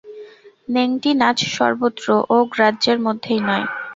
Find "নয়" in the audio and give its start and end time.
3.47-3.65